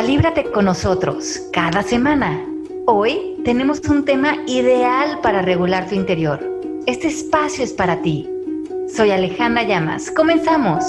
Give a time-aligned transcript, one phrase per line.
[0.00, 2.42] Calíbrate con nosotros cada semana.
[2.86, 6.40] Hoy tenemos un tema ideal para regular tu interior.
[6.86, 8.26] Este espacio es para ti.
[8.96, 10.10] Soy Alejandra Llamas.
[10.10, 10.82] Comenzamos.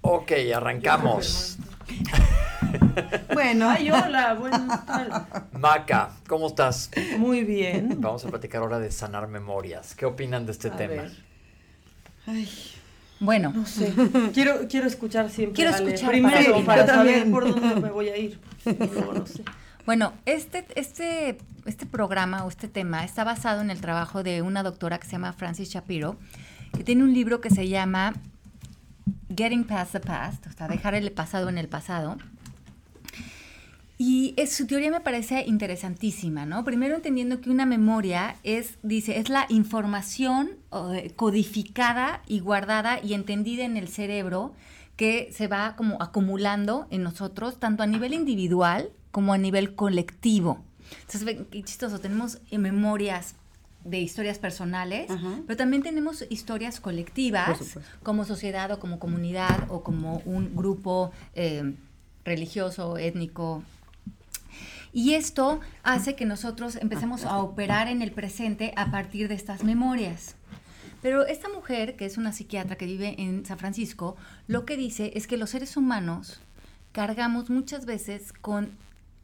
[0.00, 1.58] Ok, arrancamos.
[3.32, 3.70] Bueno.
[3.70, 5.42] Ay, hola, buenas tardes.
[5.52, 6.90] Maca, ¿cómo estás?
[7.18, 8.00] Muy bien.
[8.00, 9.94] Vamos a platicar ahora de sanar memorias.
[9.94, 11.02] ¿Qué opinan de este A tema?
[11.02, 11.35] ver.
[12.26, 12.48] Ay,
[13.20, 13.92] Bueno, No sé.
[14.34, 15.54] Quiero, quiero escuchar siempre.
[15.54, 18.38] Quiero escuchar Primero, para para, saber por dónde me voy a ir.
[18.64, 19.42] Luego no sé.
[19.86, 24.64] Bueno, este, este, este programa o este tema está basado en el trabajo de una
[24.64, 26.16] doctora que se llama Francis Shapiro,
[26.76, 28.14] que tiene un libro que se llama
[29.34, 32.16] Getting Past the Past, o sea, dejar el pasado en el pasado.
[33.98, 36.64] Y es, su teoría me parece interesantísima, ¿no?
[36.64, 40.50] Primero entendiendo que una memoria es, dice, es la información
[40.92, 44.52] eh, codificada y guardada y entendida en el cerebro
[44.96, 50.62] que se va como acumulando en nosotros, tanto a nivel individual como a nivel colectivo.
[51.00, 53.34] Entonces, ven, qué chistoso, tenemos eh, memorias
[53.84, 55.40] de historias personales, Ajá.
[55.46, 61.74] pero también tenemos historias colectivas, como sociedad o como comunidad o como un grupo eh,
[62.24, 63.62] religioso, étnico,
[64.96, 69.62] y esto hace que nosotros empecemos a operar en el presente a partir de estas
[69.62, 70.36] memorias.
[71.02, 74.16] Pero esta mujer, que es una psiquiatra que vive en San Francisco,
[74.46, 76.40] lo que dice es que los seres humanos
[76.92, 78.70] cargamos muchas veces con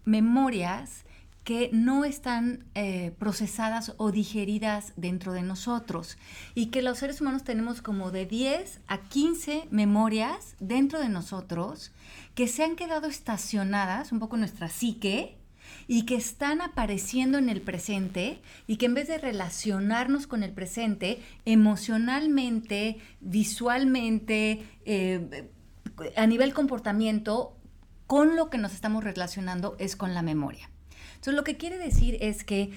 [0.04, 1.04] memorias
[1.42, 6.18] que no están eh, procesadas o digeridas dentro de nosotros
[6.54, 11.92] y que los seres humanos tenemos como de 10 a 15 memorias dentro de nosotros
[12.34, 15.38] que se han quedado estacionadas un poco en nuestra psique
[15.86, 20.52] y que están apareciendo en el presente y que en vez de relacionarnos con el
[20.52, 25.48] presente emocionalmente, visualmente, eh,
[26.16, 27.56] a nivel comportamiento,
[28.06, 30.70] con lo que nos estamos relacionando es con la memoria.
[31.14, 32.72] Entonces, lo que quiere decir es que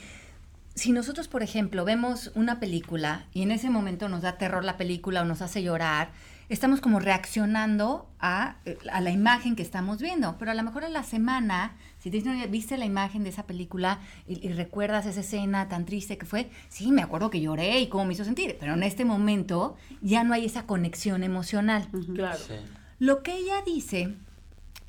[0.76, 4.78] si nosotros, por ejemplo, vemos una película y en ese momento nos da terror la
[4.78, 6.12] película o nos hace llorar,
[6.50, 8.58] estamos como reaccionando a,
[8.92, 10.38] a la imagen que estamos viendo.
[10.38, 13.30] Pero a lo mejor en la semana, si te dicen, "Oye, viste la imagen de
[13.30, 17.42] esa película y, y recuerdas esa escena tan triste que fue, sí, me acuerdo que
[17.42, 18.58] lloré y cómo me hizo sentir.
[18.60, 21.88] Pero en este momento ya no hay esa conexión emocional.
[22.14, 22.40] Claro.
[22.40, 22.54] Sí.
[23.00, 24.16] Lo que ella dice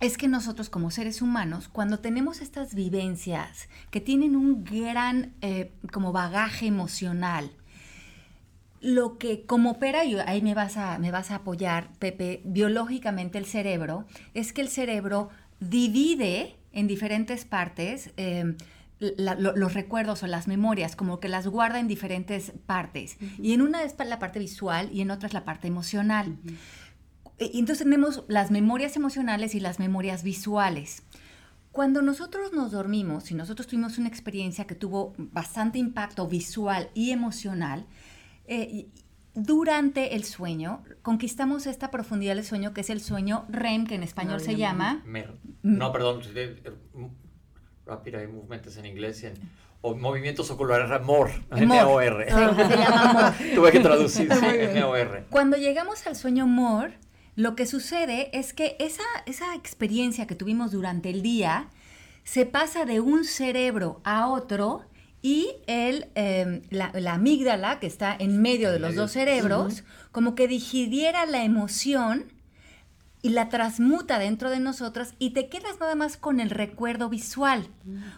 [0.01, 5.73] es que nosotros como seres humanos, cuando tenemos estas vivencias que tienen un gran eh,
[5.91, 7.51] como bagaje emocional,
[8.87, 13.37] lo que como opera, y ahí me vas, a, me vas a apoyar, Pepe, biológicamente
[13.39, 18.55] el cerebro, es que el cerebro divide en diferentes partes eh,
[19.01, 23.17] la- lo- los recuerdos o las memorias, como que las guarda en diferentes partes.
[23.43, 26.37] Y en una es la parte visual y en otra es la parte emocional.
[27.39, 31.03] Y entonces tenemos las memorias emocionales y las memorias visuales.
[31.73, 37.11] Cuando nosotros nos dormimos, si nosotros tuvimos una experiencia que tuvo bastante impacto visual y
[37.11, 37.85] emocional,
[38.49, 38.87] eh,
[39.35, 44.03] durante el sueño conquistamos esta profundidad del sueño que es el sueño REM, que en
[44.03, 45.03] español se llama.
[45.05, 46.23] Mer- No, perdón.
[46.35, 46.71] eh, eh,
[47.87, 49.23] Rapid Eye Movement es en inglés.
[49.23, 49.35] y en-
[49.83, 51.31] o movimientos oculares, MOR.
[51.51, 52.27] MOR.
[53.55, 55.27] Tuve que traducir, sí, M-O-R.
[55.31, 56.93] Cuando llegamos al sueño MOR,
[57.37, 61.69] lo que sucede es que esa, esa experiencia que tuvimos durante el día
[62.25, 64.83] se pasa de un cerebro a otro
[65.23, 70.35] y el, eh, la, la amígdala, que está en medio de los dos cerebros, como
[70.35, 72.27] que digiriera la emoción
[73.27, 77.67] y la transmuta dentro de nosotras y te quedas nada más con el recuerdo visual,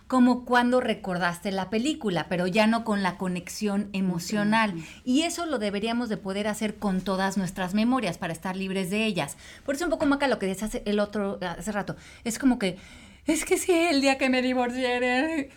[0.07, 4.75] como cuando recordaste la película, pero ya no con la conexión emocional.
[5.05, 9.07] Y eso lo deberíamos de poder hacer con todas nuestras memorias para estar libres de
[9.07, 9.39] ellas.
[9.65, 11.97] Por eso un poco maca lo que decías el otro hace rato.
[12.25, 12.77] Es como que
[13.25, 15.51] es que sí, el día que me divorcié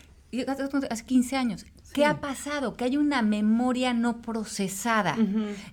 [0.47, 1.65] hace hace 15 años.
[1.93, 2.75] ¿Qué ha pasado?
[2.75, 5.17] Que hay una memoria no procesada.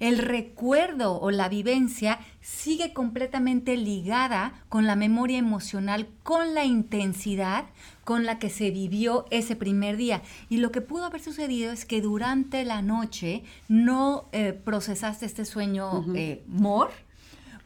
[0.00, 7.66] El recuerdo o la vivencia sigue completamente ligada con la memoria emocional, con la intensidad
[8.02, 10.22] con la que se vivió ese primer día.
[10.48, 15.44] Y lo que pudo haber sucedido es que durante la noche no eh, procesaste este
[15.44, 16.90] sueño eh, MOR,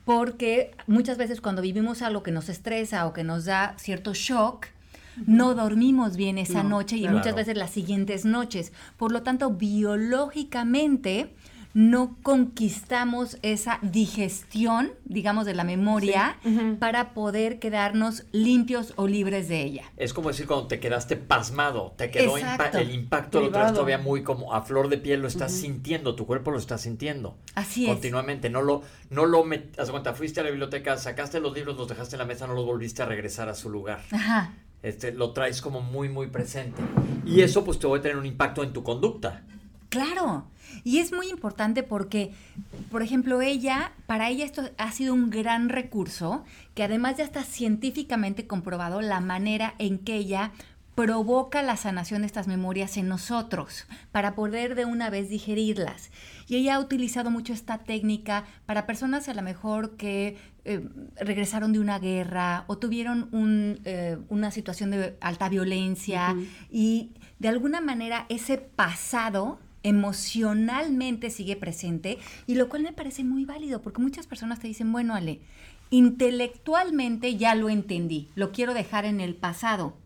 [0.04, 4.66] porque muchas veces cuando vivimos algo que nos estresa o que nos da cierto shock,
[5.26, 7.18] no dormimos bien esa No, noche y claro.
[7.18, 8.72] muchas veces las siguientes noches.
[8.96, 11.34] Por lo tanto, biológicamente,
[11.74, 16.36] no conquistamos esa digestión, digamos, de la memoria
[16.78, 19.84] para poder quedarnos limpios o libres de ella.
[19.96, 23.96] Es como decir cuando te quedaste pasmado, te quedó impa- el impacto, lo traes todavía
[23.96, 27.38] muy como a flor de piel, lo estás sintiendo, tu cuerpo lo está sintiendo.
[27.54, 27.90] Así es.
[27.92, 31.54] Continuamente, no lo, no lo met- haz de cuenta, fuiste a la biblioteca, sacaste los
[31.54, 34.02] libros, los dejaste en la mesa, no los volviste a regresar a su lugar.
[34.10, 34.52] Ajá.
[34.82, 36.82] Este, lo traes como muy, muy presente.
[37.24, 39.42] Y eso pues te va a tener un impacto en tu conducta.
[39.88, 40.46] Claro.
[40.84, 42.32] Y es muy importante porque,
[42.90, 46.44] por ejemplo, ella, para ella esto ha sido un gran recurso
[46.74, 50.52] que además ya está científicamente comprobado la manera en que ella
[50.94, 56.10] provoca la sanación de estas memorias en nosotros para poder de una vez digerirlas.
[56.48, 60.80] Y ella ha utilizado mucho esta técnica para personas a lo mejor que eh,
[61.16, 66.36] regresaron de una guerra o tuvieron un, eh, una situación de alta violencia
[66.70, 67.10] y
[67.40, 73.82] de alguna manera ese pasado emocionalmente sigue presente y lo cual me parece muy válido
[73.82, 75.40] porque muchas personas te dicen, bueno, Ale,
[75.90, 79.96] intelectualmente ya lo entendí, lo quiero dejar en el pasado,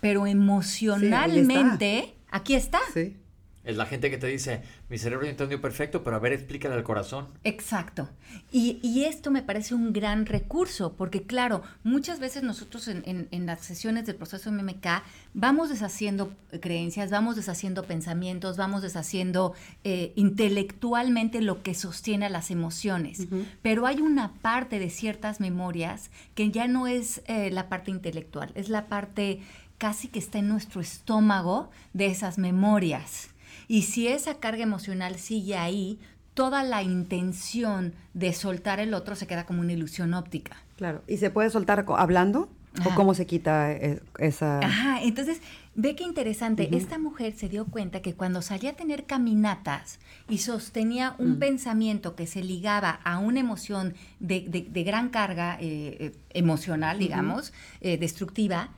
[0.00, 2.80] pero emocionalmente aquí está.
[2.92, 3.16] Sí.
[3.62, 6.82] Es la gente que te dice, mi cerebro entendió perfecto, pero a ver, explícale al
[6.82, 7.28] corazón.
[7.44, 8.08] Exacto.
[8.50, 13.28] Y, y esto me parece un gran recurso, porque claro, muchas veces nosotros en, en-
[13.32, 14.86] en las sesiones del proceso MMK
[15.34, 19.52] vamos deshaciendo creencias, vamos deshaciendo pensamientos, vamos deshaciendo
[19.84, 23.26] eh, intelectualmente lo que sostiene a las emociones.
[23.62, 28.50] Pero hay una parte de ciertas memorias que ya no es eh, la parte intelectual,
[28.54, 29.40] es la parte
[29.78, 33.29] casi que está en nuestro estómago de esas memorias.
[33.70, 36.00] Y si esa carga emocional sigue ahí,
[36.34, 40.56] toda la intención de soltar el otro se queda como una ilusión óptica.
[40.76, 41.02] Claro.
[41.06, 42.48] ¿Y se puede soltar hablando?
[42.84, 44.58] ¿O cómo se quita eh, esa...?
[44.58, 45.40] Ajá, entonces
[45.76, 46.68] ve qué interesante.
[46.76, 52.16] Esta mujer se dio cuenta que cuando salía a tener caminatas y sostenía un pensamiento
[52.16, 57.52] que se ligaba a una emoción de, de- de gran carga eh, eh, emocional, digamos,
[57.82, 58.70] eh, destructiva,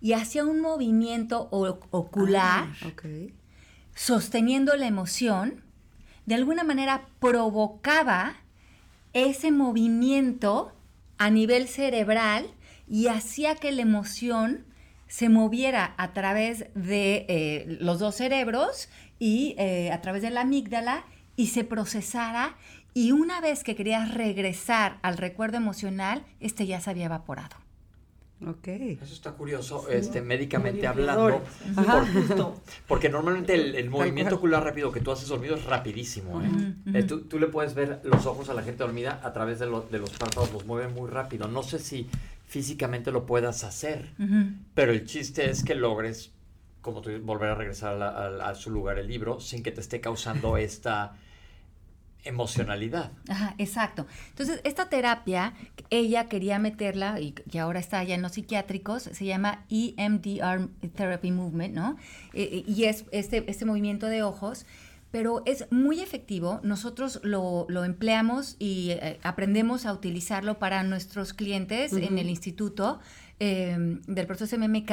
[0.00, 2.68] y hacía un movimiento o- ocular.
[2.82, 2.86] Ah.
[3.96, 5.64] Sosteniendo la emoción,
[6.26, 8.36] de alguna manera provocaba
[9.14, 10.72] ese movimiento
[11.18, 12.50] a nivel cerebral
[12.86, 14.66] y hacía que la emoción
[15.08, 20.42] se moviera a través de eh, los dos cerebros y eh, a través de la
[20.42, 22.56] amígdala y se procesara
[22.92, 27.65] y una vez que querías regresar al recuerdo emocional, este ya se había evaporado.
[28.46, 28.68] Ok.
[28.68, 31.42] Eso está curioso, este, médicamente hablando.
[31.74, 32.60] por- Justo.
[32.86, 36.42] porque normalmente el, el movimiento ocular rápido que tú haces dormido es rapidísimo.
[36.42, 36.48] ¿eh?
[36.92, 37.06] Eh, ujú.
[37.06, 39.82] tú, tú le puedes ver los ojos a la gente dormida a través de, lo-
[39.90, 41.48] de los párpados, los mueve muy rápido.
[41.48, 42.08] No sé si
[42.46, 44.10] físicamente lo puedas hacer,
[44.74, 46.30] pero el chiste es que logres,
[46.82, 48.08] como tú dices, volver a regresar a, la-
[48.46, 51.14] a- a su lugar el libro sin que te esté causando esta
[52.26, 53.12] emocionalidad.
[53.28, 54.06] Ajá, exacto.
[54.30, 55.54] Entonces, esta terapia,
[55.90, 61.30] ella quería meterla, y, y ahora está ya en los psiquiátricos, se llama EMDR Therapy
[61.30, 61.96] Movement, ¿no?
[62.34, 64.66] Eh, y es este, este movimiento de ojos,
[65.10, 66.60] pero es muy efectivo.
[66.62, 73.00] Nosotros lo, lo empleamos y eh, aprendemos a utilizarlo para nuestros clientes en el instituto
[73.38, 73.76] eh,
[74.06, 74.90] del proceso MMK,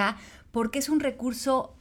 [0.51, 1.75] porque es un recurso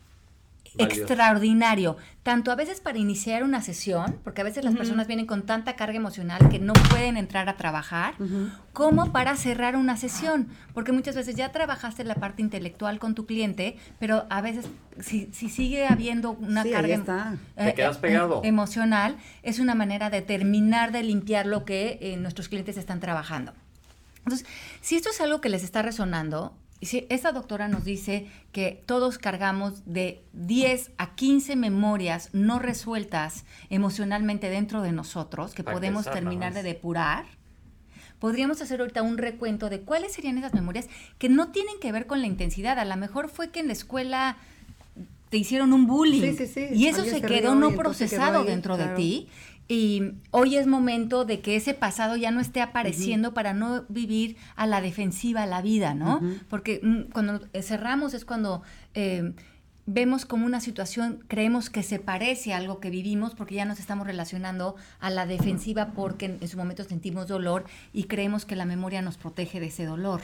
[0.78, 1.00] Valioso.
[1.02, 5.42] extraordinario, tanto a veces para iniciar una sesión, porque a veces las personas vienen con
[5.42, 8.14] tanta carga emocional que no pueden entrar a trabajar,
[8.72, 13.26] como para cerrar una sesión, porque muchas veces ya trabajaste la parte intelectual con tu
[13.26, 14.66] cliente, pero a veces
[15.00, 17.36] si, si sigue habiendo una Sí, carga está.
[17.56, 18.40] Te quedas pegado.
[18.44, 23.52] emocional, es una manera de terminar de limpiar lo que eh, nuestros clientes están trabajando.
[24.24, 24.46] Entonces,
[24.80, 29.82] si esto es algo que les está resonando, esta doctora nos dice que todos cargamos
[29.86, 36.54] de 10 a 15 memorias no resueltas emocionalmente dentro de nosotros, que Para podemos terminar
[36.54, 37.24] de depurar,
[38.18, 42.06] podríamos hacer ahorita un recuento de cuáles serían esas memorias que no tienen que ver
[42.06, 42.78] con la intensidad.
[42.78, 44.36] A lo mejor fue que en la escuela
[45.28, 46.66] te hicieron un bullying Sí, sí, sí.
[46.74, 49.28] y eso se quedó no quedó procesado ahí, dentro de ti
[49.72, 54.36] y hoy es momento de que ese pasado ya no esté apareciendo para no vivir
[54.54, 56.20] a la defensiva la vida, ¿no?
[56.50, 58.60] Porque mm, cuando eh, cerramos es cuando
[58.92, 59.32] eh,
[59.86, 63.80] vemos como una situación, creemos que se parece a algo que vivimos porque ya nos
[63.80, 67.64] estamos relacionando a la defensiva porque en, en su momento sentimos dolor
[67.94, 70.20] y creemos que la memoria nos protege de ese dolor.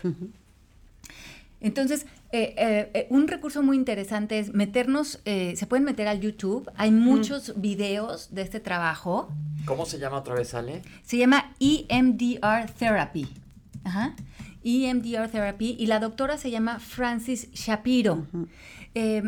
[1.61, 6.21] Entonces, eh, eh, eh, un recurso muy interesante es meternos, eh, se pueden meter al
[6.21, 9.29] YouTube, hay muchos videos de este trabajo,
[9.65, 10.83] ¿Cómo se llama otra vez, Ale?
[11.03, 13.29] se llama EMDR Therapy.
[13.85, 14.15] Ajá.
[14.65, 18.27] EMDR Therapy y la doctora se llama Francis Shapiro.
[18.95, 19.23] Eh,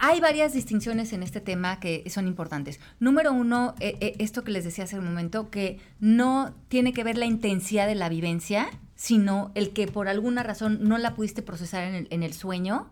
[0.00, 2.80] hay varias distinciones en este tema que son importantes.
[3.00, 7.04] Número uno, eh, eh, esto que les decía hace un momento, que no tiene que
[7.04, 11.42] ver la intensidad de la vivencia, sino el que por alguna razón no la pudiste
[11.42, 12.90] procesar en el, en el sueño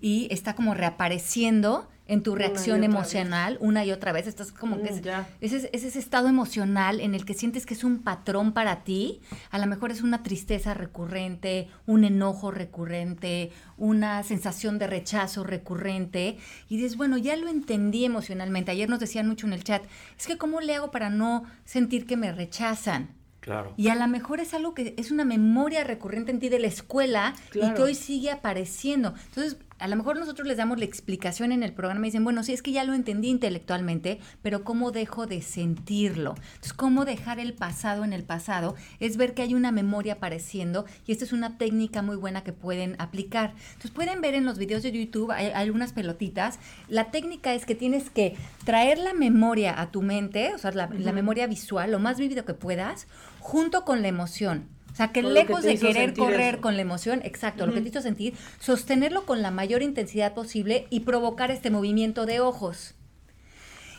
[0.00, 4.26] y está como reapareciendo en tu reacción emocional una y otra vez.
[4.26, 5.28] Estás como que Mm, es, ya.
[5.40, 8.82] es, es- es ese estado emocional en el que sientes que es un patrón para
[8.82, 9.20] ti.
[9.52, 16.36] A lo mejor es una tristeza recurrente, un enojo recurrente, una sensación de rechazo recurrente.
[16.68, 18.72] Y dices, bueno, ya lo entendí emocionalmente.
[18.72, 19.82] Ayer nos decían mucho en el chat,
[20.18, 23.10] es que ¿cómo le hago para no sentir que me rechazan?
[23.40, 23.72] Claro.
[23.76, 26.66] Y a lo mejor es algo que es una memoria recurrente en ti de la
[26.66, 29.14] escuela y que hoy sigue apareciendo.
[29.28, 32.44] Entonces, a lo mejor nosotros les damos la explicación en el programa y dicen, bueno,
[32.44, 36.34] sí, es que ya lo entendí intelectualmente, pero ¿cómo dejo de sentirlo?
[36.36, 38.74] Entonces, ¿cómo dejar el pasado en el pasado?
[39.00, 42.52] Es ver que hay una memoria apareciendo y esta es una técnica muy buena que
[42.52, 43.54] pueden aplicar.
[43.68, 46.58] Entonces, pueden ver en los videos de YouTube, hay, hay algunas pelotitas.
[46.88, 50.90] La técnica es que tienes que traer la memoria a tu mente, o sea, la,
[50.92, 53.06] la memoria visual, lo más vívido que puedas,
[53.38, 54.68] junto con la emoción.
[54.92, 56.62] O sea, que lejos de querer correr eso.
[56.62, 60.86] con la emoción, exacto, lo que te hizo sentir, sostenerlo con la mayor intensidad posible
[60.90, 62.94] y provocar este movimiento de ojos.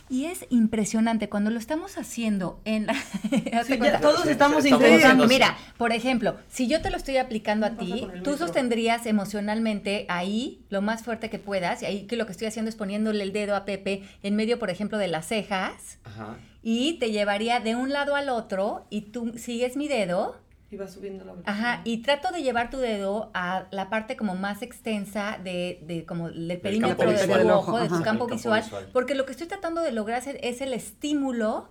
[0.10, 2.92] Y es impresionante cuando lo estamos haciendo en la...
[3.54, 3.92] Hazte Sí, cuenta.
[3.94, 5.26] ya todos estamos intentando.
[5.26, 9.06] Mira, por ejemplo, si yo te lo estoy aplicando a ¿Qué pasa ti, tú sostendrías
[9.06, 12.76] emocionalmente ahí lo más fuerte que puedas, y ahí que lo que estoy haciendo es
[12.76, 16.36] poniéndole el dedo a Pepe en medio, por ejemplo, de las cejas, Ajá.
[16.62, 20.41] y te llevaría de un lado al otro, y tú sigues mi dedo,
[20.72, 21.54] Y va subiendo la velocidad.
[21.54, 26.06] Ajá, y trato de llevar tu dedo a la parte como más extensa de, de
[26.06, 28.90] como del perímetro campo de tu ojo, de tu campo visual, visual.
[28.94, 31.68] porque lo que estoy tratando de lograr es, es el estímulo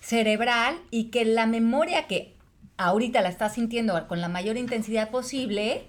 [0.00, 2.36] cerebral y que la memoria que
[2.76, 5.86] ahorita la estás sintiendo con la mayor intensidad posible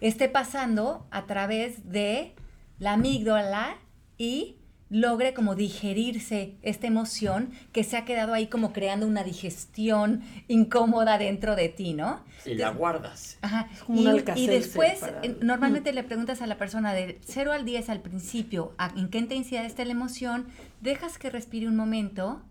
[0.00, 2.34] esté pasando a través de
[2.78, 3.76] la amígdala
[4.18, 4.56] y
[4.92, 11.16] logre como digerirse esta emoción que se ha quedado ahí como creando una digestión incómoda
[11.18, 12.20] dentro de ti, ¿no?
[12.44, 13.38] Y la guardas.
[13.40, 13.68] Ajá.
[13.86, 17.64] como y, un y después, para- normalmente le preguntas a la persona de 0 al
[17.64, 20.46] 10 al principio, a- ¿en qué intensidad está la emoción?
[20.82, 22.42] Dejas que respire un momento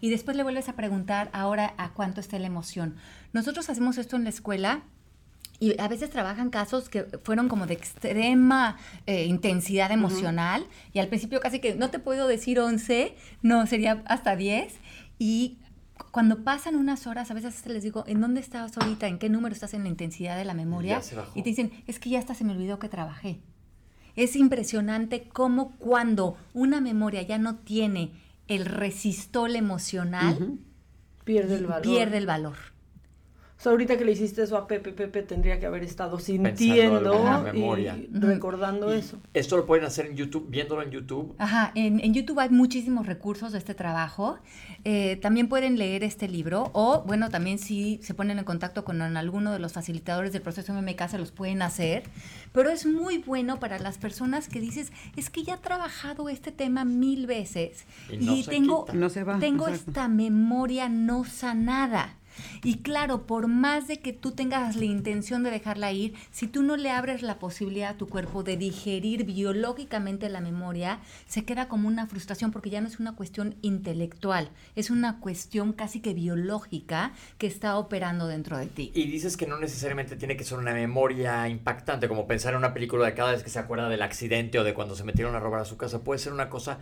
[0.00, 2.96] y después le vuelves a preguntar ahora a cuánto está la emoción.
[3.32, 4.82] Nosotros hacemos esto en la escuela.
[5.58, 11.08] Y a veces trabajan casos que fueron como de extrema eh, intensidad emocional y al
[11.08, 14.74] principio casi que no te puedo decir 11, no, sería hasta 10.
[15.18, 15.58] Y
[16.10, 19.06] cuando pasan unas horas, a veces les digo, ¿en dónde estás ahorita?
[19.06, 21.00] ¿En qué número estás en la intensidad de la memoria?
[21.34, 23.40] Y te dicen, es que ya hasta se me olvidó que trabajé.
[24.14, 28.12] Es impresionante cómo cuando una memoria ya no tiene
[28.48, 30.58] el resistol emocional,
[31.24, 31.82] Pierde el valor.
[31.82, 32.56] pierde el valor.
[33.58, 37.42] O sea, ahorita que le hiciste eso a Pepe, Pepe tendría que haber estado sintiendo
[37.42, 37.96] memoria.
[37.96, 39.18] y recordando eso.
[39.32, 41.34] Esto lo pueden hacer en YouTube, viéndolo en YouTube.
[41.38, 44.38] Ajá, en, en YouTube hay muchísimos recursos de este trabajo.
[44.84, 49.00] Eh, también pueden leer este libro o, bueno, también si se ponen en contacto con
[49.00, 52.04] alguno de los facilitadores del proceso MMK se los pueden hacer.
[52.52, 56.52] Pero es muy bueno para las personas que dices, es que ya he trabajado este
[56.52, 58.98] tema mil veces Y y, no se tengo, quita.
[58.98, 59.90] No se va, tengo exacto.
[59.90, 62.16] esta memoria no sanada.
[62.62, 66.62] Y claro, por más de que tú tengas la intención de dejarla ir, si tú
[66.62, 71.68] no le abres la posibilidad a tu cuerpo de digerir biológicamente la memoria, se queda
[71.68, 76.14] como una frustración porque ya no es una cuestión intelectual, es una cuestión casi que
[76.14, 78.90] biológica que está operando dentro de ti.
[78.94, 82.74] Y dices que no necesariamente tiene que ser una memoria impactante, como pensar en una
[82.74, 85.40] película de cada vez que se acuerda del accidente o de cuando se metieron a
[85.40, 86.02] robar a su casa.
[86.02, 86.78] Puede ser una cosa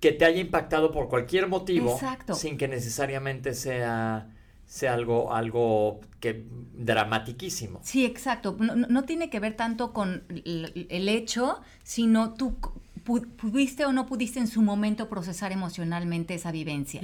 [0.00, 2.34] que te haya impactado por cualquier motivo, Exacto.
[2.34, 4.28] sin que necesariamente sea,
[4.68, 6.44] sea algo, algo que
[6.74, 7.80] dramatiquísimo.
[7.82, 8.54] Sí, exacto.
[8.60, 12.56] No, no- tiene que ver tanto con el, el hecho, sino tú
[13.04, 17.00] pu- pudiste o no pudiste en su momento procesar emocionalmente esa vivencia.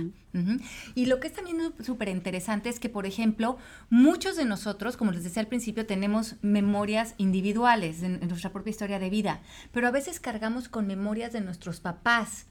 [0.94, 3.56] Y lo que es también súper interesante es que, por ejemplo,
[3.88, 8.70] muchos de nosotros, como les decía al principio, tenemos memorias individuales en, en nuestra propia
[8.72, 9.40] historia de vida,
[9.72, 12.46] pero a veces cargamos con memorias de nuestros papás.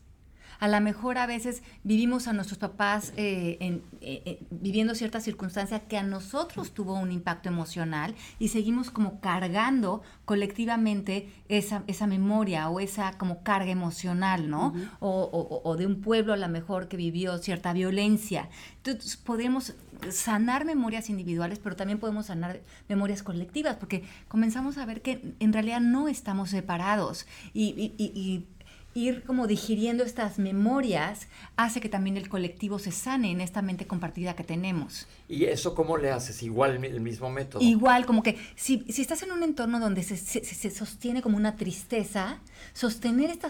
[0.59, 5.19] A lo mejor a veces vivimos a nuestros papás eh, en- eh, eh, viviendo cierta
[5.19, 12.07] circunstancia que a nosotros tuvo un impacto emocional y seguimos como cargando colectivamente esa, esa
[12.07, 14.73] memoria o esa como carga emocional, ¿no?
[14.99, 18.49] o, o- o de un pueblo a lo mejor que vivió cierta violencia.
[18.77, 19.73] Entonces podemos
[20.09, 25.53] sanar memorias individuales, pero también podemos sanar memorias colectivas, porque comenzamos a ver que en
[25.53, 28.47] realidad no estamos separados y, y- y- y
[28.95, 33.87] ir como digiriendo estas memorias hace que también el colectivo se sane en esta mente
[33.87, 35.07] compartida que tenemos.
[35.27, 36.43] ¿Y eso cómo le haces?
[36.43, 37.63] Igual el mi- el mismo método.
[37.63, 41.37] Igual, como que si, si estás en un entorno donde se, se- se sostiene como
[41.37, 42.39] una tristeza,
[42.73, 43.49] sostener esta,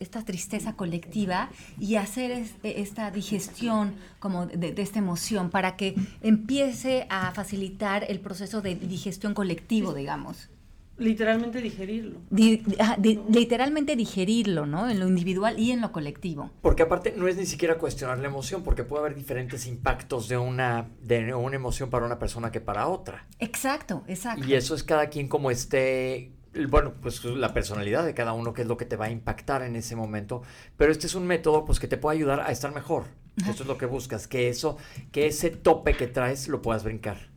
[0.00, 5.94] esta tristeza colectiva y hacer es- esta digestión como de, de esta emoción para que
[6.22, 10.48] empiece a facilitar el proceso de digestión colectivo, digamos.
[10.96, 12.20] Literalmente digerirlo.
[12.30, 14.88] Di- ah, di- literalmente digerirlo, ¿no?
[14.88, 16.50] En lo individual y en lo colectivo.
[16.62, 20.38] Porque aparte no es ni siquiera cuestionar la emoción, porque puede haber diferentes impactos de
[20.38, 23.26] una, de una emoción para una persona que para otra.
[23.40, 24.46] Exacto, exacto.
[24.46, 26.32] Y eso es cada quien como esté,
[26.68, 29.62] bueno, pues la personalidad de cada uno, que es lo que te va a impactar
[29.62, 30.42] en ese momento.
[30.76, 33.04] Pero este es un método pues que te puede ayudar a estar mejor.
[33.36, 34.76] Eso es lo que buscas, que eso,
[35.10, 37.33] que ese tope que traes lo puedas brincar.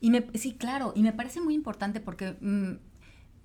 [0.00, 2.76] Y me, sí, claro, y me parece muy importante porque mm,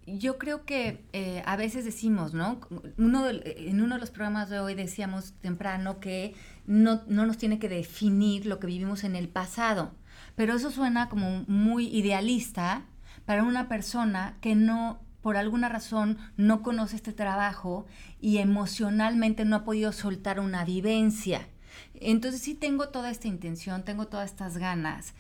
[0.07, 2.59] yo creo que eh, a veces decimos, ¿no?
[2.97, 6.35] Uno en uno de los programas de hoy decíamos temprano que
[6.65, 9.93] no, no nos tiene que definir lo que vivimos en el pasado,
[10.35, 12.85] pero eso suena como muy idealista
[13.25, 17.88] para una persona que no por alguna razón no conoce este trabajo
[18.21, 21.47] y emocionalmente no ha podido soltar una vivencia.
[21.95, 25.15] Entonces sí tengo toda esta intención, tengo todas estas ganas,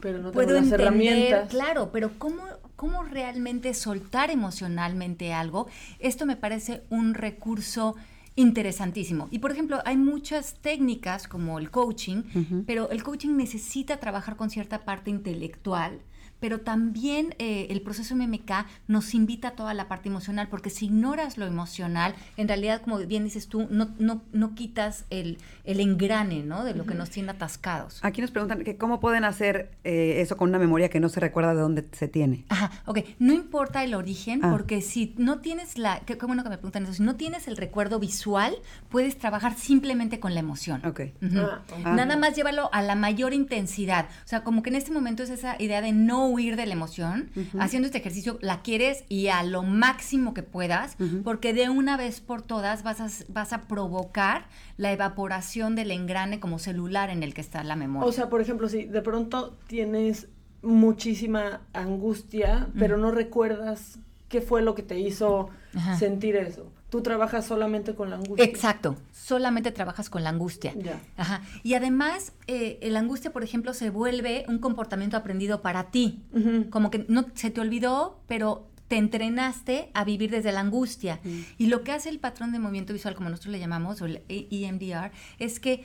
[0.00, 1.48] Pero no puedo las entender, herramientas.
[1.50, 2.42] claro, pero ¿cómo,
[2.76, 5.68] ¿cómo realmente soltar emocionalmente algo?
[5.98, 7.96] Esto me parece un recurso
[8.36, 9.28] interesantísimo.
[9.30, 12.22] Y por ejemplo, hay muchas técnicas como el coaching,
[12.66, 16.00] pero el coaching necesita trabajar con cierta parte intelectual.
[16.40, 18.50] Pero también eh, el proceso MMK
[18.88, 22.98] nos invita a toda la parte emocional, porque si ignoras lo emocional, en realidad, como
[22.98, 26.64] bien dices tú, no, no, no quitas el, el engrane ¿no?
[26.64, 28.00] de lo que nos tiene atascados.
[28.02, 31.20] Aquí nos preguntan que cómo pueden hacer eh, eso con una memoria que no se
[31.20, 32.44] recuerda de dónde se tiene.
[32.48, 33.00] Ajá, ok.
[33.18, 34.50] No importa el origen, Ah.
[34.50, 36.00] porque si no tienes la.
[36.00, 36.94] Qué, qué bueno que me preguntan eso.
[36.94, 38.54] Si no tienes el recuerdo visual,
[38.88, 40.84] puedes trabajar simplemente con la emoción.
[40.86, 41.00] Ok.
[41.36, 41.78] Ah, ok.
[41.86, 44.06] Nada más llévalo a la mayor intensidad.
[44.24, 46.72] O sea, como que en este momento es esa idea de no huir de la
[46.72, 47.30] emoción.
[47.58, 52.20] Haciendo este ejercicio la quieres y a lo máximo que puedas, porque de una vez
[52.20, 54.46] por todas vas a, vas a provocar
[54.76, 58.08] la evaporación del engrane como celular en el que está la memoria.
[58.08, 60.28] O sea, por ejemplo, si de pronto tienes
[60.62, 65.50] muchísima angustia, pero no recuerdas qué fue lo que te hizo
[65.98, 66.72] sentir eso.
[66.90, 68.44] Tú trabajas solamente con la angustia.
[68.44, 70.74] Exacto, solamente trabajas con la angustia.
[70.76, 71.00] Ya.
[71.16, 71.42] Ajá.
[71.62, 76.20] Y además, eh, la angustia, por ejemplo, se vuelve un comportamiento aprendido para ti.
[76.70, 81.20] Como que no se te olvidó, pero te entrenaste a vivir desde la angustia.
[81.58, 84.22] Y lo que hace el patrón de movimiento visual, como nosotros le llamamos, o el
[84.28, 85.84] E- EMDR, es que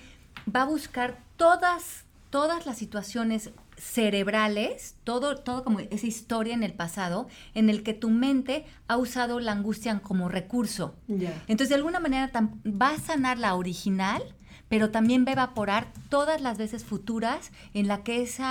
[0.53, 6.73] va a buscar todas, todas las situaciones cerebrales, todo, todo como esa historia en el
[6.73, 10.95] pasado, en el que tu mente ha usado la angustia como recurso.
[11.07, 12.31] Entonces, de alguna manera
[12.65, 14.21] va a sanar la original,
[14.67, 18.43] pero también va a evaporar todas las veces futuras en la que ese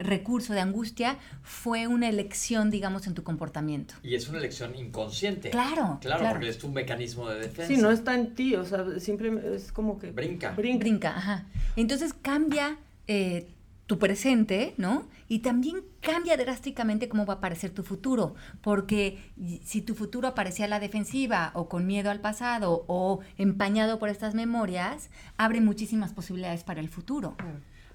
[0.00, 3.94] recurso de angustia fue una elección, digamos, en tu comportamiento.
[4.02, 5.50] Y es una elección inconsciente.
[5.50, 6.30] Claro, Claro, claro.
[6.32, 7.68] porque es tu mecanismo de defensa.
[7.68, 10.10] Sí, no está en ti, o sea, simplemente es como que...
[10.10, 10.50] Brinca.
[10.50, 10.78] Brinca.
[10.78, 11.46] Brinca, ajá.
[11.76, 13.46] Entonces cambia eh,
[13.92, 15.06] tu presente, ¿no?
[15.28, 19.18] Y también cambia drásticamente cómo va a aparecer tu futuro, porque
[19.62, 24.08] si tu futuro aparecía a la defensiva o con miedo al pasado o empañado por
[24.08, 27.36] estas memorias, abre muchísimas posibilidades para el futuro.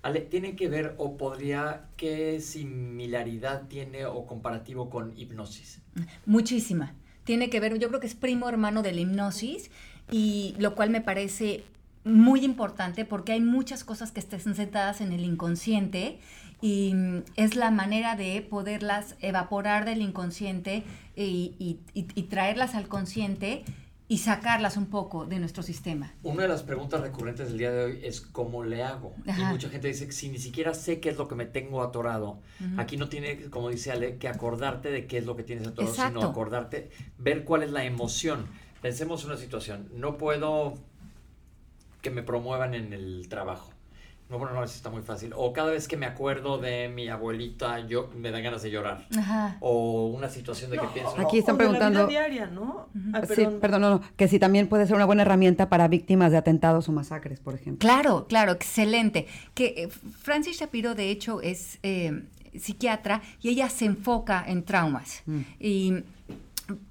[0.03, 5.81] Ale, ¿tiene que ver o podría, qué similaridad tiene o comparativo con hipnosis?
[6.27, 6.93] Muchísima.
[7.23, 9.71] Tiene que ver, yo creo que es primo hermano de la hipnosis
[10.11, 11.63] y lo cual me parece
[12.07, 16.19] muy importante porque hay muchas cosas que están sentadas en el inconsciente
[16.61, 20.83] y mm, es la manera de poderlas evaporar del inconsciente
[21.15, 23.63] y, y- y- y traerlas al consciente
[24.09, 26.13] y sacarlas un poco de nuestro sistema.
[26.23, 29.13] Una de las preguntas recurrentes del día de hoy es cómo le hago.
[29.27, 29.41] Ajá.
[29.41, 32.39] Y mucha gente dice si ni siquiera sé qué es lo que me tengo atorado,
[32.77, 35.91] aquí no tiene, como dice Ale, que acordarte de qué es lo que tienes atorado,
[35.93, 36.19] Exacto.
[36.21, 38.45] sino acordarte, ver cuál es la emoción.
[38.81, 40.75] Pensemos una situación, no puedo
[42.07, 43.69] que me promuevan en el trabajo.
[44.29, 45.33] No, bueno, no, eso está muy fácil.
[45.35, 49.05] O cada vez que me acuerdo de mi abuelita, yo me dan ganas de llorar.
[49.17, 49.57] Ajá.
[49.61, 52.07] O una situación de que No, pienso, o- Aquí están o de la vida preguntando-
[52.09, 52.87] diaria, ¿no?
[53.13, 53.59] Ay, Sí, perdón.
[53.59, 56.87] perdón, no, no, que si también puede ser una buena herramienta para víctimas de atentados
[56.87, 57.79] o masacres, por ejemplo.
[57.79, 59.27] Claro, claro, excelente.
[59.53, 62.23] Que eh, Francis Shapiro, de hecho, es eh,
[62.57, 65.23] psiquiatra y ella se enfoca en traumas.
[65.59, 66.03] Y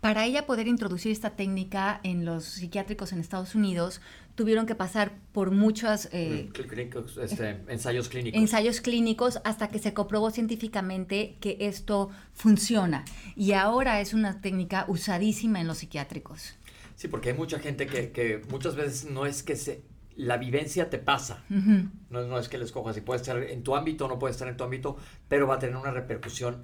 [0.01, 4.01] para ella poder introducir esta técnica en los psiquiátricos en Estados Unidos,
[4.35, 8.41] tuvieron que pasar por muchos eh, clínicos, este, ensayos clínicos.
[8.41, 13.05] ensayos clínicos hasta que se comprobó científicamente que esto funciona.
[13.35, 16.55] Y ahora es una técnica usadísima en los psiquiátricos.
[16.95, 19.83] Sí, porque hay mucha gente que, que muchas veces no es que se
[20.17, 21.45] la vivencia te pasa.
[21.49, 22.97] No, no es que la escojas.
[22.97, 24.97] Y puede estar en tu ámbito, no puede estar en tu ámbito,
[25.29, 26.63] pero va a tener una repercusión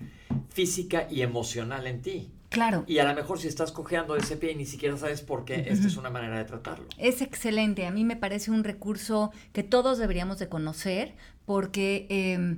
[0.49, 2.33] física y emocional en ti.
[2.53, 2.85] Claro.
[2.87, 5.65] Y a lo mejor si estás cojeando ese pie y ni siquiera sabes por qué,
[5.69, 6.85] esta es una manera de tratarlo.
[6.99, 11.15] Es excelente, a mí me parece un recurso que todos deberíamos de conocer
[11.47, 12.57] porque eh,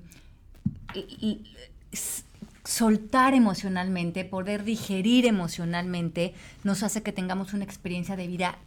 [1.93, 2.25] s-
[2.65, 8.59] soltar emocionalmente, poder digerir emocionalmente, nos hace que tengamos una experiencia de vida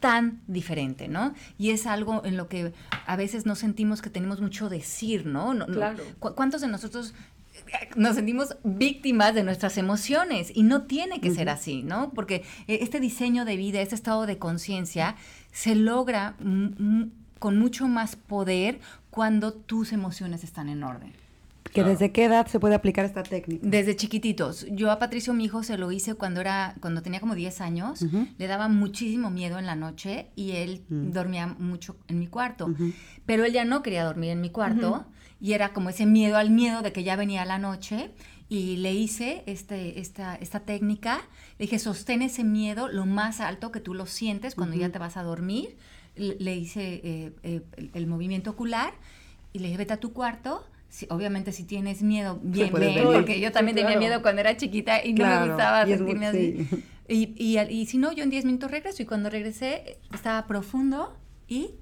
[0.00, 1.34] tan diferente, ¿no?
[1.58, 2.72] Y es algo en lo que
[3.06, 5.54] a veces no sentimos que tenemos mucho decir, ¿no?
[5.54, 6.04] No- Claro.
[6.20, 7.14] ¿cu- ¿Cuántos de nosotros
[7.96, 10.50] nos sentimos víctimas de nuestras emociones?
[10.54, 12.10] Y no tiene que ser así, ¿no?
[12.14, 15.16] Porque eh, este diseño de vida, este estado de conciencia,
[15.52, 16.36] se logra
[17.38, 21.12] con mucho más poder cuando tus emociones están en orden.
[21.64, 21.90] Que Claro.
[21.90, 23.60] desde qué edad se puede aplicar esta técnica.
[23.68, 24.66] Desde chiquititos.
[24.70, 28.00] Yo a Patricio, mi hijo, se lo hice cuando era, cuando tenía como 10 años.
[28.00, 28.26] Ujú.
[28.38, 31.10] Le daba muchísimo miedo en la noche y él Mm.
[31.12, 32.74] dormía mucho en mi cuarto.
[33.26, 35.04] Pero él ya no quería dormir en mi cuarto
[35.40, 38.10] y era como ese miedo al miedo de que ya venía la noche.
[38.50, 41.20] Y le hice este, esta, esta técnica.
[41.58, 44.98] Le dije, sostén ese miedo lo más alto que tú lo sientes cuando ya te
[44.98, 45.76] vas a dormir.
[46.16, 48.94] Le, le hice eh, eh, el, el movimiento ocular
[49.52, 50.64] y le dije, vete a tu cuarto.
[50.88, 53.02] Si- obviamente si tienes miedo, bien, venir.
[53.12, 56.26] porque yo también Sí, tenía miedo cuando era chiquita y no me gustaba y sentirme
[56.28, 56.66] así.
[56.70, 56.78] sí.
[57.06, 60.46] Y, y, al- y si no, yo en 10 minutos regreso y cuando regresé estaba
[60.46, 61.14] profundo
[61.46, 61.72] y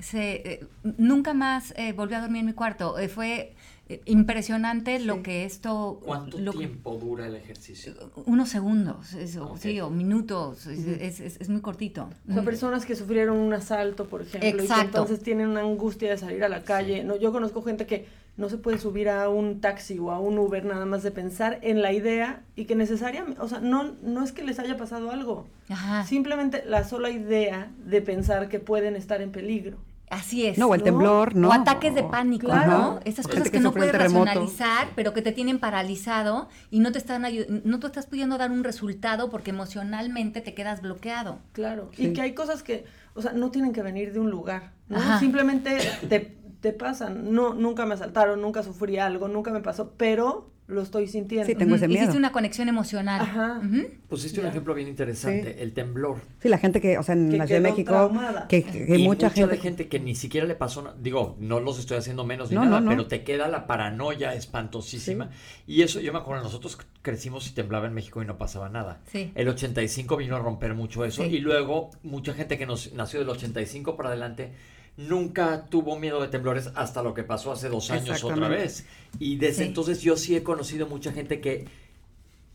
[0.00, 0.66] se, eh,
[0.98, 2.98] nunca más eh, volví a dormir en mi cuarto.
[2.98, 3.54] Eh, fue
[3.88, 6.00] eh, impresionante lo que esto...
[6.04, 7.92] ¿Cuánto lo- tiempo dura el ejercicio?
[8.26, 9.58] Unos segundos, es- o- Ok.
[9.58, 12.08] sí, o minutos, es, es- es- es muy cortito.
[12.28, 14.84] O sea, personas que sufrieron un asalto, por ejemplo, y que Exacto.
[14.86, 17.04] entonces tienen una angustia de salir a la calle.
[17.04, 20.38] No, yo conozco gente que no se puede subir a un taxi o a un
[20.38, 24.24] Uber nada más de pensar en la idea y que necesariamente, o sea, no, no
[24.24, 28.96] es que les haya pasado algo, Ajá, simplemente la sola idea de pensar que pueden
[28.96, 29.76] estar en peligro.
[30.14, 30.58] Así es.
[30.58, 30.84] No, o el ¿no?
[30.84, 31.48] temblor, ¿no?
[31.48, 32.70] O ataques de pánico, Claro.
[32.70, 33.00] ¿no?
[33.04, 34.24] Esas O cosas que, que no puedes terremoto.
[34.26, 37.24] racionalizar, pero que te tienen paralizado y no te están
[37.64, 41.38] no te estás pudiendo dar un resultado porque emocionalmente te quedas bloqueado.
[41.52, 41.90] Claro.
[41.94, 42.06] Sí.
[42.06, 44.96] Y que hay cosas que, o sea, no tienen que venir de un lugar, ¿no?
[44.98, 45.18] Ajá.
[45.18, 47.32] Simplemente te, te pasan.
[47.32, 51.46] No, nunca me asaltaron, nunca sufrí algo, nunca me pasó, pero lo estoy sintiendo.
[51.46, 52.00] Sí, tengo ese miedo.
[52.02, 53.20] Hiciste una conexión emocional.
[53.20, 53.60] Ajá.
[54.08, 54.50] Pusiste un Ya.
[54.50, 55.60] ejemplo bien interesante, Sí.
[55.60, 56.16] el temblor.
[56.40, 58.48] Sí, la gente que, o sea, en Que la Ciudad de México, traumada.
[58.48, 61.78] que, que y mucha, gente, de gente que ni siquiera le pasó, digo, no los
[61.78, 62.90] estoy haciendo menos ni No, nada, no, no.
[62.92, 65.30] pero te queda la paranoia espantosísima.
[65.66, 69.00] Y eso, yo me acuerdo, nosotros crecimos y temblaba en México y no pasaba nada.
[69.06, 69.32] Sí.
[69.34, 71.28] El 85 vino a romper mucho eso Sí.
[71.28, 74.52] y luego mucha gente que nos nació del 85 para adelante
[74.96, 78.86] nunca tuvo miedo de temblores hasta lo que pasó hace dos años otra vez.
[79.18, 79.68] Y desde Sí.
[79.68, 81.66] entonces yo sí he conocido mucha gente que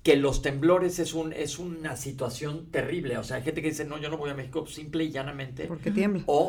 [0.01, 3.83] que los temblores es un es una situación terrible, o sea, hay gente que dice,
[3.83, 6.23] "No, yo no voy a México simple y llanamente." porque tiembla.
[6.25, 6.47] O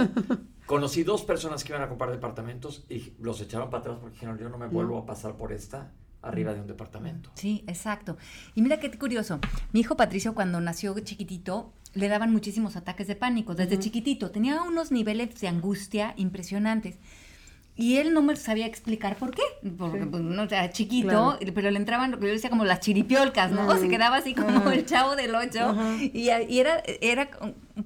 [0.66, 4.38] conocí dos personas que iban a comprar departamentos y los echaron para atrás porque dijeron,
[4.38, 5.90] "Yo no me vuelvo a pasar por esta
[6.22, 8.16] arriba de un departamento." Sí, exacto.
[8.54, 9.40] Y mira qué curioso.
[9.72, 13.54] Mi hijo Patricio, cuando nació chiquitito, le daban muchísimos ataques de pánico.
[13.54, 14.30] Desde chiquitito.
[14.30, 16.96] Tenía unos niveles de angustia impresionantes.
[17.76, 19.42] Y él no me sabía explicar por qué.
[19.78, 21.38] Porque, pues, no, era chiquito, Claro.
[21.54, 23.74] pero le entraban lo que yo decía como las chiripiolcas, ¿no?
[23.78, 25.74] Se quedaba así como el chavo del ocho.
[26.12, 27.30] Y, y era, era,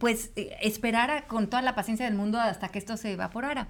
[0.00, 3.68] pues, esperar a- con toda la paciencia del mundo hasta que esto se evaporara.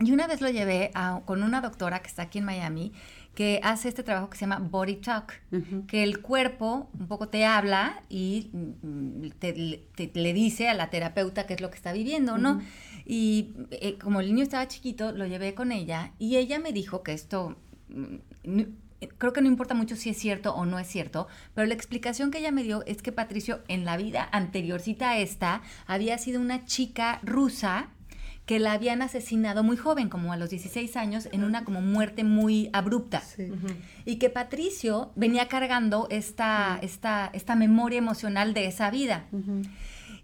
[0.00, 2.92] Y una vez lo llevé a- con una doctora que está aquí en Miami,
[3.34, 5.32] que hace este trabajo que se llama Body Talk,
[5.86, 10.90] que el cuerpo un poco te habla y mm, te, te- le dice a la
[10.90, 12.60] terapeuta qué es lo que está viviendo, ¿no?
[13.06, 17.02] Y eh, como el niño estaba chiquito, lo llevé con ella y ella me dijo
[17.02, 17.56] que esto...
[17.88, 18.60] mm,
[19.18, 22.30] Creo que no importa mucho si es cierto o no es cierto, pero la explicación
[22.30, 26.40] que ella me dio es que Patricio en la vida anteriorcita a esta había sido
[26.40, 27.88] una chica rusa
[28.52, 32.22] que la habían asesinado muy joven, como a los 16 años, en una como muerte
[32.22, 33.22] muy abrupta.
[33.22, 33.50] Sí.
[34.04, 39.24] Y que Patricio venía cargando esta, esta, esta memoria emocional de esa vida.
[39.32, 39.62] Ujú.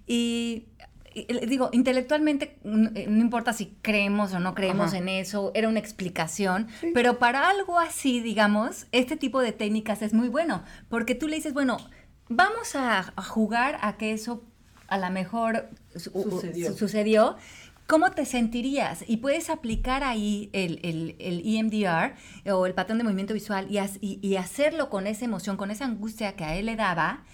[0.07, 0.67] Y,
[1.14, 2.59] y le digo, intelectualmente,
[2.95, 4.99] eh, no importa si creemos o no creemos Ajá.
[4.99, 10.12] en eso, era una explicación, pero para algo así, digamos, este tipo de técnicas es
[10.12, 11.79] muy bueno, porque tú le dices, bueno,
[12.29, 14.45] vamos a, a jugar a que eso
[14.87, 16.69] a lo mejor su- Sucedió.
[16.73, 17.37] su- sucedió.
[17.88, 19.03] ¿Cómo te sentirías?
[19.09, 22.14] Y puedes aplicar ahí el, el, el EMDR
[22.53, 25.70] o el patrón de movimiento visual y, haz- y- y hacerlo con esa emoción, con
[25.70, 27.24] esa angustia que a él le daba,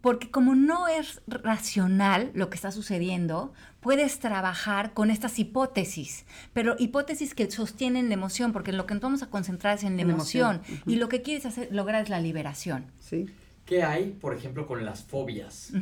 [0.00, 6.74] porque como no es racional lo que está sucediendo, puedes trabajar con estas hipótesis, pero
[6.78, 10.02] hipótesis que sostienen la emoción, porque lo que nos vamos a concentrar es en la
[10.02, 12.86] emoción, y lo que quieres hacer, lograr es la liberación.
[12.98, 13.26] Sí.
[13.68, 15.74] ¿Qué hay, por ejemplo, con las fobias?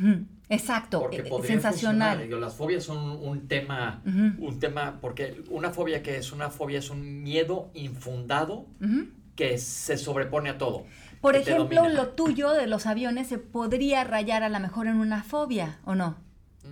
[0.49, 2.17] Exacto, Porque eh, sensacional.
[2.17, 2.41] funcionar.
[2.41, 6.89] Las fobias son un, tema, un tema, porque una fobia que es una fobia es
[6.89, 8.65] un miedo infundado
[9.37, 10.83] que se sobrepone a todo.
[11.21, 15.23] Por ejemplo, lo tuyo de los aviones se podría rayar a lo mejor en una
[15.23, 16.17] fobia, ¿o no?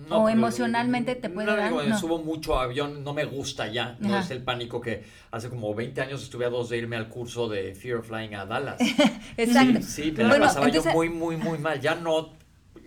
[0.08, 1.68] No, o pero- emocionalmente te puede no, dar.
[1.70, 1.98] digo, no.
[1.98, 3.96] Subo mucho a avión, no me gusta ya.
[4.00, 4.20] No Ajá.
[4.24, 7.48] es el pánico que hace como 20 años estuve a dos de irme al curso
[7.48, 8.76] de Fear of Flying a Dallas.
[9.36, 9.82] Exacto.
[9.82, 11.80] Sí, sí, me la Bueno, pasaba entonces- yo muy, muy, muy mal.
[11.80, 12.34] Ya no.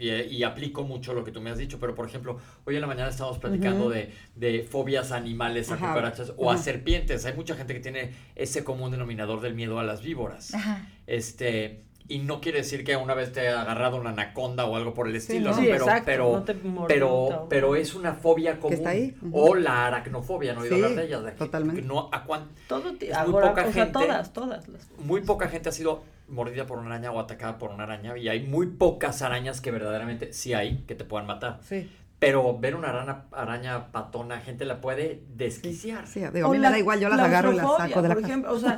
[0.02, 2.80] Y, y aplico mucho lo que tú me has dicho, pero por ejemplo, hoy en
[2.80, 5.90] la mañana estábamos platicando de, de fobias a animales, a Ajá.
[5.90, 6.64] cucarachas o a Ajá.
[6.64, 7.26] serpientes.
[7.26, 10.54] Hay mucha gente que tiene ese común denominador del miedo a las víboras.
[10.54, 10.88] Ajá.
[11.06, 14.94] Este, y no quiere decir que una vez te ha agarrado una anaconda o algo
[14.94, 15.56] por el estilo, ¿no?
[15.56, 15.62] ¿no?
[15.62, 18.74] Sí, pero, exacto, pero, no te mordió, pero, pero es una fobia común.
[18.80, 19.16] está ahí.
[19.32, 21.22] O la aracnofobia, no he oído Sí, hablar de ella.
[21.22, 21.82] de totalmente.
[21.84, 23.92] no, a cuán- Todo muy ahora, poca o sea, gente.
[23.94, 24.68] todas, todas.
[24.68, 28.18] Las, muy poca gente ha sido mordida por una araña o atacada por una araña
[28.18, 31.60] y hay muy pocas arañas que verdaderamente sí hay que te puedan matar.
[31.64, 36.06] Sí, Pero ver una araña, araña patona, gente la puede desquiciar.
[36.08, 38.08] sí, digo, a mí me la da igual, yo las agarro y las saco de
[38.10, 38.28] la por casa.
[38.28, 38.78] ejemplo, o sea,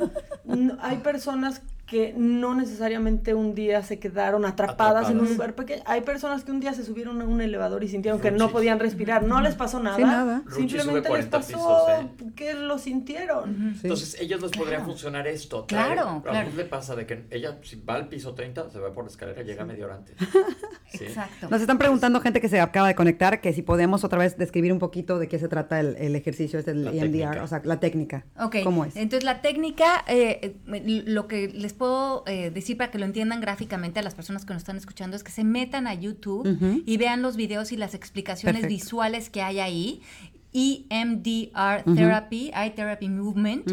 [0.81, 5.83] hay personas que no necesariamente un día se quedaron atrapadas, en un lugar pequeño.
[5.85, 8.79] Hay personas que un día se subieron a un elevador y sintieron que no podían
[8.79, 9.23] respirar.
[9.23, 9.97] No les pasó nada.
[9.97, 10.41] Sí, nada.
[10.55, 12.31] Simplemente les 40 pasó pisos, ¿eh?
[12.33, 13.73] que lo sintieron.
[13.73, 13.79] Sí.
[13.83, 14.85] Entonces, ellos les podría Claro.
[14.85, 15.65] funcionar esto.
[15.67, 16.47] Claro, A claro.
[16.49, 19.09] Ruth le pasa de que ella, si va al piso 30, se va por la
[19.11, 20.15] escalera, llega media hora antes.
[20.91, 21.05] Sí.
[21.05, 21.47] Exacto.
[21.49, 24.73] Nos están preguntando gente que se acaba de conectar que si podemos otra vez describir
[24.73, 27.43] un poquito de qué se trata el, el ejercicio, es el La EMDR, técnica.
[27.43, 28.25] o sea, la técnica.
[28.37, 28.97] Ok, ¿Cómo es?
[28.97, 33.41] entonces la técnica, eh, eh, lo que les puedo eh, decir para que lo entiendan
[33.41, 36.45] gráficamente a las personas que nos están escuchando es que se metan a YouTube
[36.85, 38.83] y vean los videos y las explicaciones Perfecto.
[38.83, 40.01] visuales que hay ahí.
[40.53, 41.95] EMDR.
[41.95, 43.63] Therapy, Eye Therapy Movement.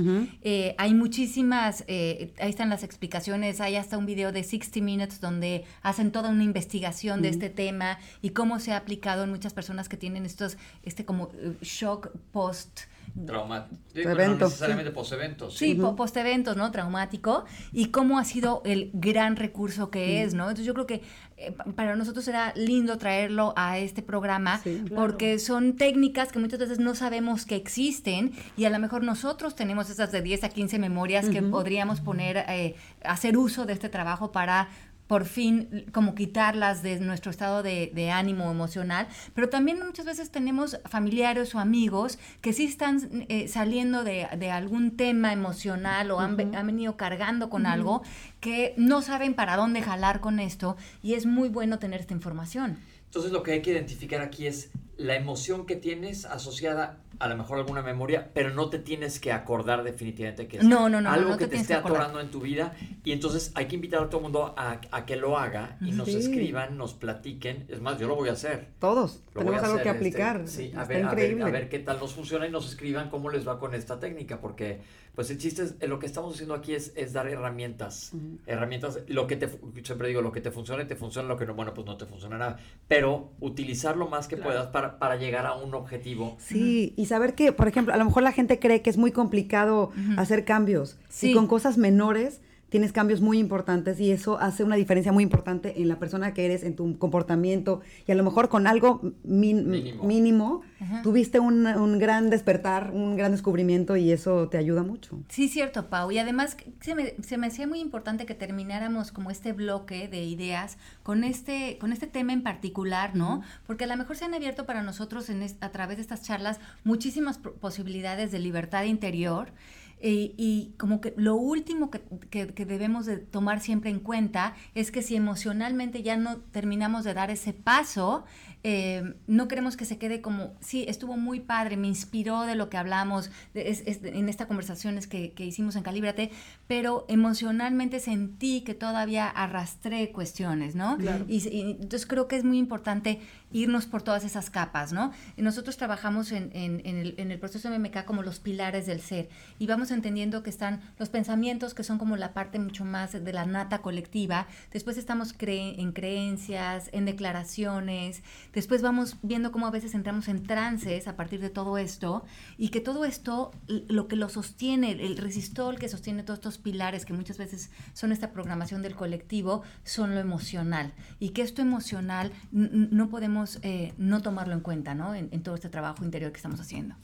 [0.41, 5.21] Eh, hay muchísimas, eh, ahí están las explicaciones, hay hasta un video de 60 Minutes
[5.21, 9.53] donde hacen toda una investigación de este tema y cómo se ha aplicado en muchas
[9.53, 12.89] personas que tienen estos, este como shock post
[13.27, 13.69] Trauma.
[13.95, 15.57] Evento, no necesariamente post-eventos.
[15.57, 16.71] Sí, po- post-eventos, ¿no?
[16.71, 17.45] Traumático.
[17.73, 20.45] Y cómo ha sido el gran recurso que es, ¿no?
[20.45, 21.03] Entonces yo creo que
[21.37, 24.85] eh, pa- para nosotros era lindo traerlo a este programa Sí.
[24.95, 29.55] porque son técnicas que muchas veces no sabemos que existen y a lo mejor nosotros
[29.55, 33.89] tenemos esas de 10 a 15 memorias que podríamos poner, eh, hacer uso de este
[33.89, 34.69] trabajo para
[35.09, 40.31] por fin como quitarlas de nuestro estado de, de ánimo emocional, pero también muchas veces
[40.31, 46.21] tenemos familiares o amigos que sí están eh, saliendo de, de algún tema emocional o
[46.21, 48.03] han venido cargando con algo
[48.41, 52.79] que no saben para dónde jalar con esto y es muy bueno tener esta información.
[53.07, 57.37] Entonces lo que hay que identificar aquí es la emoción que tienes asociada a lo
[57.37, 61.11] mejor alguna memoria, pero no te tienes que acordar definitivamente que es No, no, no,
[61.11, 62.03] algo que te esté acordar.
[62.03, 62.75] atorando en tu vida.
[63.05, 65.91] Y entonces hay que invitar a todo el mundo a, a que lo haga y
[65.93, 66.17] nos Sí.
[66.17, 67.67] escriban, nos platiquen.
[67.69, 68.69] Es más, yo lo voy a hacer.
[68.79, 70.43] Todos Lo tenemos algo que este, aplicar.
[70.47, 71.45] sí, Está a ver, a ver, increíble.
[71.45, 74.41] a ver qué tal nos funciona y nos escriban cómo les va con esta técnica,
[74.41, 74.81] porque
[75.19, 78.13] pues el chiste es, lo que estamos haciendo aquí es, es dar herramientas,
[78.47, 79.49] herramientas, lo que te,
[79.83, 82.07] siempre digo, lo que te funcione, te funciona, lo que no, bueno, pues no te
[82.07, 86.37] funcionará, pero utilizar lo más que puedas para, para llegar a un objetivo.
[86.39, 89.11] Sí, y saber que, por ejemplo, a lo mejor la gente cree que es muy
[89.11, 91.01] complicado hacer cambios.
[91.09, 91.33] Sí.
[91.33, 95.81] Y con cosas menores tienes cambios muy importantes y eso hace una diferencia muy importante
[95.81, 97.81] en la persona que eres, en tu comportamiento.
[98.07, 100.05] Y a lo mejor con algo min- Mínimo.
[100.05, 100.61] mínimo,
[101.03, 105.19] tuviste un, un gran despertar, un gran descubrimiento y eso te ayuda mucho.
[105.29, 106.11] Sí, cierto, Pau.
[106.13, 110.23] Y además se me, se me hacía muy importante que termináramos como este bloque de
[110.25, 113.43] ideas con este, con este tema en particular, ¿no?
[113.67, 116.23] Porque a lo mejor se han abierto para nosotros en es- a través de estas
[116.23, 119.53] charlas muchísimas posibilidades de libertad interior.
[120.01, 124.55] Eh, y como que lo último que, que- que debemos de tomar siempre en cuenta
[124.75, 128.25] es que si emocionalmente ya no terminamos de dar ese paso,
[128.65, 132.69] eh, no queremos que se quede como, sí, estuvo muy padre, me inspiró de lo
[132.71, 136.31] que hablamos de- es- es- en estas conversaciones que, que hicimos en Calíbrate,
[136.67, 140.97] pero emocionalmente sentí que todavía arrastré cuestiones, ¿no?
[140.99, 141.25] Claro.
[141.29, 145.13] Y, y entonces creo que es muy importante irnos por todas esas capas, ¿no?
[145.37, 149.29] Nosotros trabajamos en, en- en el, en el proceso MMK como los pilares del ser.
[149.59, 153.33] Y vamos entendiendo que están los pensamientos que son como la parte mucho más de
[153.33, 159.71] la nata colectiva, después estamos cre- en creencias, en declaraciones, después vamos viendo cómo a
[159.71, 162.25] veces entramos en trances a partir de todo esto.
[162.59, 167.05] Y que todo esto, lo que lo sostiene, el resistol que sostiene todos estos pilares
[167.07, 170.93] que muchas veces son esta programación del colectivo, son lo emocional.
[171.19, 175.15] Y que esto emocional no podemos eh, no tomarlo en cuenta, ¿no?
[175.15, 176.95] En, todo este trabajo interior que estamos haciendo.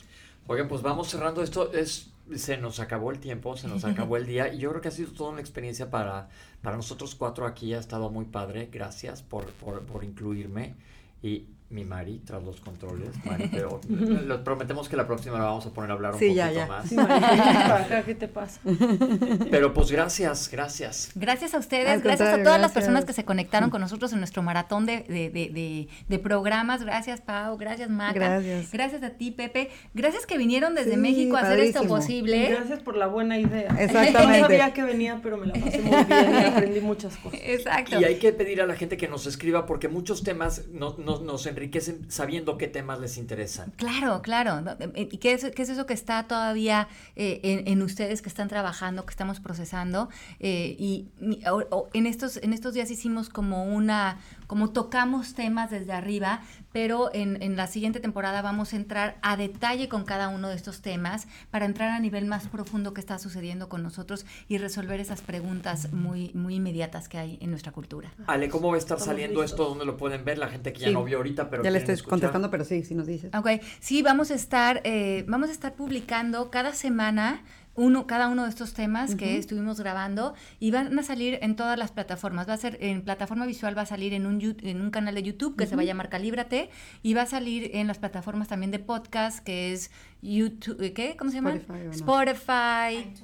[0.46, 1.72] Oigan, pues vamos cerrando esto.
[1.72, 4.52] Es, se nos acabó el tiempo, se nos acabó el día.
[4.52, 6.28] Y yo creo que ha sido toda una experiencia para,
[6.62, 7.74] para nosotros cuatro aquí.
[7.74, 8.68] Ha estado muy padre.
[8.70, 10.74] Gracias por, por, por incluirme.
[11.22, 13.08] Y mi Mari tras los controles.
[13.24, 16.26] Mari, pero les prometemos que la próxima la vamos a poner a hablar un Sí,
[16.28, 16.66] poquito ya, ya.
[16.66, 16.88] más.
[16.88, 16.96] Sí,
[18.06, 18.60] ¿qué te pasa?
[19.50, 21.10] Pero pues gracias, gracias.
[21.14, 24.18] Gracias a ustedes, Al gracias a todas las personas que se conectaron con nosotros en
[24.18, 26.82] nuestro maratón de, de- de- de- de programas.
[26.84, 27.56] Gracias, Pau.
[27.56, 28.12] Gracias, Maca.
[28.14, 28.70] Gracias.
[28.70, 29.70] Gracias a ti, Pepe.
[29.94, 32.50] Gracias que vinieron desde Sí, México a hacer esto posible.
[32.50, 33.68] Gracias por la buena idea.
[33.78, 34.40] Exactamente.
[34.42, 37.40] No sabía que venía, pero me la pasé muy bien y aprendí muchas cosas.
[37.42, 38.00] Exacto.
[38.00, 41.20] Y hay que pedir a la gente que nos escriba porque muchos temas no- no-
[41.20, 41.63] nos enriquecen
[42.08, 43.72] sabiendo qué temas les interesan.
[43.76, 44.60] Claro, claro.
[44.60, 44.72] ¿no?
[44.80, 48.28] Eh, ¿Y qué es, qué es eso que está todavía eh, en, en ustedes que
[48.28, 50.08] están trabajando, que estamos procesando?
[50.40, 51.06] Eh, y
[51.50, 56.42] o- o en, estos, en estos días hicimos como una, como tocamos temas desde arriba,
[56.74, 60.56] pero en, en la siguiente temporada vamos a entrar a detalle con cada uno de
[60.56, 64.98] estos temas para entrar a nivel más profundo que está sucediendo con nosotros y resolver
[64.98, 68.12] esas preguntas muy, muy inmediatas que hay en nuestra cultura.
[68.26, 69.52] Ale, ¿cómo va a estar saliendo listos.
[69.60, 69.68] esto?
[69.70, 70.36] ¿Dónde lo pueden ver?
[70.38, 70.92] La gente que ya Sí.
[70.94, 72.10] no vio ahorita, pero ya le estoy escuchar.
[72.10, 73.32] contestando, pero sí, sí nos dices.
[73.34, 77.42] Ok, sí, vamos a estar, eh, vamos a estar publicando cada semana
[77.74, 81.78] uno, cada uno de estos temas que estuvimos grabando y van a salir en todas
[81.78, 82.48] las plataformas.
[82.48, 85.22] Va a ser en plataforma visual, va a salir en un, en un canal de
[85.22, 86.70] YouTube que se va a llamar Calíbrate
[87.02, 89.90] y va a salir en las plataformas también de podcast que es
[90.24, 91.16] YouTube, ¿eh, ¿qué?
[91.16, 91.52] ¿Cómo se llama?
[91.54, 91.90] Spotify, ¿o no?
[91.92, 93.14] Spotify,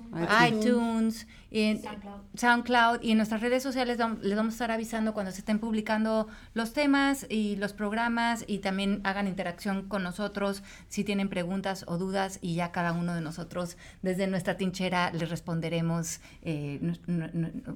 [0.48, 0.66] iTunes.
[0.66, 1.80] iTunes, y en
[2.36, 6.28] SoundCloud y en nuestras redes sociales les vamos a estar avisando cuando se estén publicando
[6.54, 11.98] los temas y los programas y también hagan interacción con nosotros si tienen preguntas o
[11.98, 16.94] dudas y ya cada uno de nosotros desde nuestra trinchera les responderemos eh,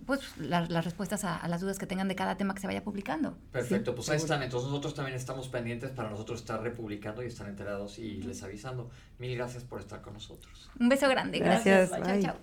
[0.06, 2.66] pues, la- las respuestas a, a las dudas que tengan de cada tema que se
[2.68, 3.36] vaya publicando.
[3.50, 4.42] Perfecto, pues ahí están.
[4.42, 8.90] Entonces nosotros también estamos pendientes para nosotros estar republicando y estar enterados y les avisando.
[9.18, 10.70] Mil gracias por estar con nosotros.
[10.78, 11.38] Un beso grande.
[11.38, 12.20] Gracias, Chao, bye.
[12.20, 12.34] chao.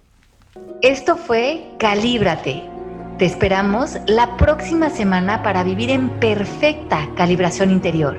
[0.81, 2.63] Esto fue Calíbrate.
[3.17, 8.17] Te esperamos la próxima semana para vivir en perfecta calibración interior.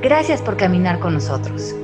[0.00, 1.74] Gracias por caminar con nosotros.